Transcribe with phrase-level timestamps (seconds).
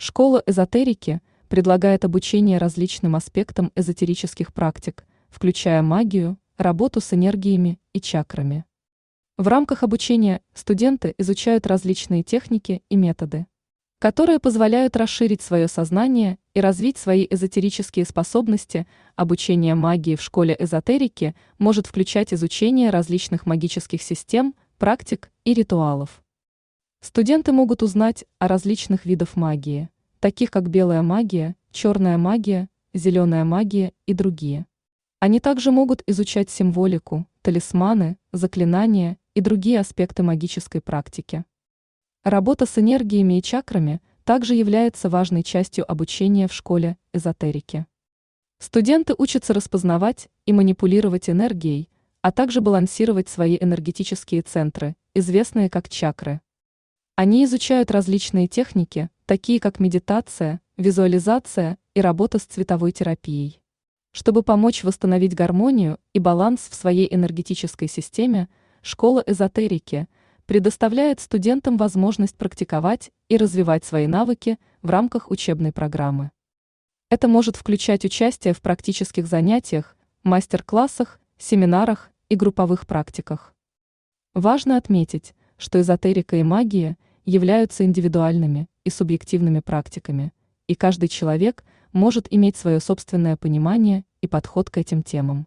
[0.00, 8.64] Школа эзотерики предлагает обучение различным аспектам эзотерических практик, включая магию, работу с энергиями и чакрами.
[9.36, 13.46] В рамках обучения студенты изучают различные техники и методы,
[13.98, 18.86] которые позволяют расширить свое сознание и развить свои эзотерические способности.
[19.16, 26.22] Обучение магии в школе эзотерики может включать изучение различных магических систем, практик и ритуалов.
[27.00, 29.88] Студенты могут узнать о различных видах магии,
[30.18, 34.66] таких как белая магия, черная магия, зеленая магия и другие.
[35.20, 41.44] Они также могут изучать символику, талисманы, заклинания и другие аспекты магической практики.
[42.24, 47.86] Работа с энергиями и чакрами также является важной частью обучения в школе эзотерики.
[48.58, 51.88] Студенты учатся распознавать и манипулировать энергией,
[52.22, 56.40] а также балансировать свои энергетические центры, известные как чакры.
[57.20, 63.60] Они изучают различные техники, такие как медитация, визуализация и работа с цветовой терапией.
[64.12, 68.48] Чтобы помочь восстановить гармонию и баланс в своей энергетической системе,
[68.82, 70.06] школа эзотерики
[70.46, 76.30] предоставляет студентам возможность практиковать и развивать свои навыки в рамках учебной программы.
[77.10, 83.56] Это может включать участие в практических занятиях, мастер-классах, семинарах и групповых практиках.
[84.34, 86.96] Важно отметить, что эзотерика и магия–
[87.28, 90.32] являются индивидуальными и субъективными практиками,
[90.66, 91.62] и каждый человек
[91.92, 95.46] может иметь свое собственное понимание и подход к этим темам.